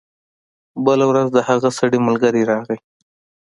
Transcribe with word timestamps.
بله 0.85 1.05
ورځ 1.11 1.27
د 1.33 1.37
هغه 1.47 1.69
سړي 1.79 1.99
ملګری 2.07 2.43
راغی. 2.51 2.77